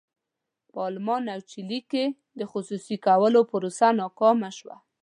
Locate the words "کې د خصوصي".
1.91-2.95